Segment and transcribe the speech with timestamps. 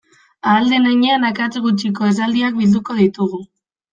[0.51, 3.45] Ahal den heinean akats gutxiko esaldiak bilduko ditugu.